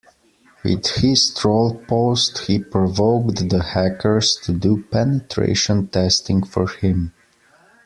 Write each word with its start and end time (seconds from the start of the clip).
With 0.63 0.83
his 0.95 1.31
troll 1.31 1.75
post 1.87 2.39
he 2.47 2.57
provoked 2.57 3.49
the 3.49 3.61
hackers 3.61 4.33
to 4.41 4.51
do 4.51 4.81
penetration 4.89 5.89
testing 5.89 6.41
for 6.41 6.67
him. 6.67 7.13